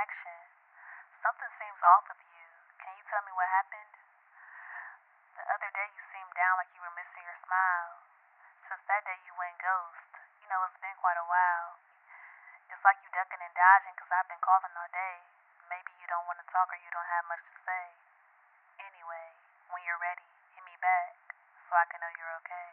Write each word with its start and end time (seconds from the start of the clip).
reaction. 0.00 0.40
Something 1.20 1.52
seems 1.60 1.80
off 1.84 2.08
with 2.08 2.22
you. 2.24 2.46
Can 2.80 2.96
you 2.96 3.04
tell 3.12 3.20
me 3.28 3.36
what 3.36 3.44
happened? 3.52 3.94
The 5.36 5.44
other 5.44 5.68
day 5.76 5.88
you 5.92 6.02
seemed 6.08 6.32
down 6.32 6.56
like 6.56 6.72
you 6.72 6.80
were 6.80 6.96
missing 6.96 7.20
your 7.20 7.36
smile. 7.44 8.00
Since 8.64 8.80
that 8.88 9.04
day 9.04 9.20
you 9.28 9.36
went 9.36 9.60
ghost. 9.60 10.08
You 10.40 10.48
know, 10.48 10.56
it's 10.64 10.80
been 10.80 10.96
quite 11.04 11.20
a 11.20 11.28
while. 11.28 11.76
It's 12.72 12.80
like 12.80 12.96
you 13.04 13.12
ducking 13.12 13.44
and 13.44 13.52
dodging 13.52 13.92
because 13.92 14.08
I've 14.08 14.30
been 14.32 14.40
calling 14.40 14.72
all 14.72 14.88
day. 14.88 15.16
Maybe 15.68 15.92
you 16.00 16.06
don't 16.08 16.24
want 16.24 16.40
to 16.40 16.48
talk 16.48 16.72
or 16.72 16.80
you 16.80 16.88
don't 16.88 17.10
have 17.12 17.24
much 17.28 17.44
to 17.44 17.54
say. 17.60 17.84
Anyway, 18.80 19.26
when 19.68 19.84
you're 19.84 20.00
ready, 20.00 20.24
hit 20.56 20.64
me 20.64 20.76
back 20.80 21.12
so 21.68 21.76
I 21.76 21.84
can 21.92 22.00
know 22.00 22.12
you're 22.16 22.36
okay. 22.40 22.68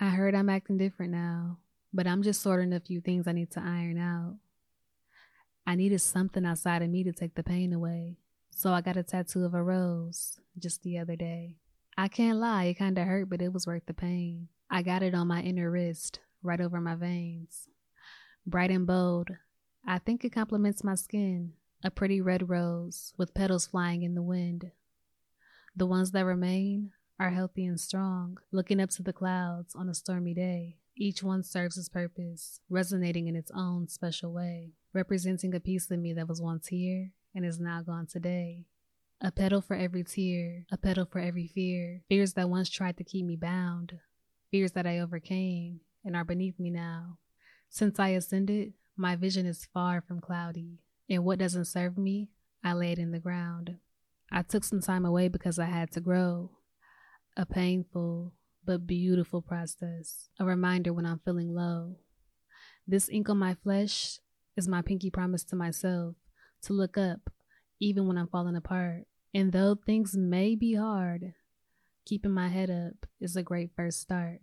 I 0.00 0.08
heard 0.16 0.32
I'm 0.32 0.48
acting 0.48 0.80
different 0.80 1.12
now, 1.12 1.61
but 1.92 2.06
I'm 2.06 2.22
just 2.22 2.40
sorting 2.40 2.72
a 2.72 2.80
few 2.80 3.00
things 3.00 3.26
I 3.26 3.32
need 3.32 3.50
to 3.52 3.60
iron 3.60 3.98
out. 3.98 4.36
I 5.66 5.74
needed 5.76 6.00
something 6.00 6.44
outside 6.44 6.82
of 6.82 6.90
me 6.90 7.04
to 7.04 7.12
take 7.12 7.34
the 7.34 7.42
pain 7.42 7.72
away, 7.72 8.16
so 8.50 8.72
I 8.72 8.80
got 8.80 8.96
a 8.96 9.02
tattoo 9.02 9.44
of 9.44 9.54
a 9.54 9.62
rose 9.62 10.40
just 10.58 10.82
the 10.82 10.98
other 10.98 11.16
day. 11.16 11.56
I 11.96 12.08
can't 12.08 12.38
lie, 12.38 12.64
it 12.64 12.78
kinda 12.78 13.04
hurt, 13.04 13.28
but 13.28 13.42
it 13.42 13.52
was 13.52 13.66
worth 13.66 13.86
the 13.86 13.94
pain. 13.94 14.48
I 14.70 14.82
got 14.82 15.02
it 15.02 15.14
on 15.14 15.28
my 15.28 15.42
inner 15.42 15.70
wrist, 15.70 16.20
right 16.42 16.60
over 16.60 16.80
my 16.80 16.94
veins. 16.94 17.68
Bright 18.46 18.70
and 18.70 18.86
bold, 18.86 19.30
I 19.86 19.98
think 19.98 20.24
it 20.24 20.30
complements 20.30 20.82
my 20.82 20.94
skin. 20.94 21.52
A 21.84 21.90
pretty 21.90 22.20
red 22.20 22.48
rose 22.48 23.12
with 23.16 23.34
petals 23.34 23.66
flying 23.66 24.02
in 24.02 24.14
the 24.14 24.22
wind. 24.22 24.70
The 25.74 25.86
ones 25.86 26.12
that 26.12 26.24
remain 26.24 26.92
are 27.18 27.30
healthy 27.30 27.66
and 27.66 27.78
strong, 27.78 28.38
looking 28.50 28.80
up 28.80 28.90
to 28.90 29.02
the 29.02 29.12
clouds 29.12 29.74
on 29.74 29.88
a 29.88 29.94
stormy 29.94 30.34
day. 30.34 30.76
Each 30.96 31.22
one 31.22 31.42
serves 31.42 31.78
its 31.78 31.88
purpose, 31.88 32.60
resonating 32.68 33.26
in 33.26 33.34
its 33.34 33.50
own 33.54 33.88
special 33.88 34.32
way, 34.32 34.72
representing 34.92 35.54
a 35.54 35.60
piece 35.60 35.90
of 35.90 35.98
me 35.98 36.12
that 36.12 36.28
was 36.28 36.42
once 36.42 36.68
here 36.68 37.12
and 37.34 37.44
is 37.44 37.58
now 37.58 37.80
gone 37.82 38.06
today. 38.06 38.66
A 39.20 39.32
petal 39.32 39.62
for 39.62 39.74
every 39.74 40.04
tear, 40.04 40.66
a 40.70 40.76
petal 40.76 41.06
for 41.06 41.18
every 41.18 41.46
fear, 41.46 42.02
fears 42.08 42.34
that 42.34 42.50
once 42.50 42.68
tried 42.68 42.98
to 42.98 43.04
keep 43.04 43.24
me 43.24 43.36
bound, 43.36 44.00
fears 44.50 44.72
that 44.72 44.86
I 44.86 44.98
overcame 44.98 45.80
and 46.04 46.14
are 46.14 46.24
beneath 46.24 46.58
me 46.58 46.70
now. 46.70 47.18
Since 47.70 47.98
I 47.98 48.08
ascended, 48.08 48.74
my 48.96 49.16
vision 49.16 49.46
is 49.46 49.68
far 49.72 50.02
from 50.02 50.20
cloudy, 50.20 50.80
and 51.08 51.24
what 51.24 51.38
doesn't 51.38 51.64
serve 51.64 51.96
me, 51.96 52.28
I 52.62 52.74
lay 52.74 52.92
it 52.92 52.98
in 52.98 53.12
the 53.12 53.18
ground. 53.18 53.78
I 54.30 54.42
took 54.42 54.64
some 54.64 54.80
time 54.80 55.06
away 55.06 55.28
because 55.28 55.58
I 55.58 55.66
had 55.66 55.90
to 55.92 56.00
grow, 56.00 56.50
a 57.36 57.46
painful 57.46 58.34
but 58.64 58.86
beautiful 58.86 59.42
process, 59.42 60.28
a 60.38 60.44
reminder 60.44 60.92
when 60.92 61.06
I'm 61.06 61.20
feeling 61.24 61.54
low. 61.54 61.96
This 62.86 63.08
ink 63.08 63.28
on 63.28 63.38
my 63.38 63.54
flesh 63.54 64.18
is 64.56 64.68
my 64.68 64.82
pinky 64.82 65.10
promise 65.10 65.44
to 65.44 65.56
myself 65.56 66.14
to 66.62 66.72
look 66.72 66.96
up 66.96 67.30
even 67.80 68.06
when 68.06 68.16
I'm 68.16 68.28
falling 68.28 68.56
apart. 68.56 69.06
And 69.34 69.52
though 69.52 69.74
things 69.74 70.16
may 70.16 70.54
be 70.54 70.74
hard, 70.74 71.34
keeping 72.04 72.32
my 72.32 72.48
head 72.48 72.70
up 72.70 73.06
is 73.20 73.36
a 73.36 73.42
great 73.42 73.70
first 73.74 74.00
start. 74.00 74.40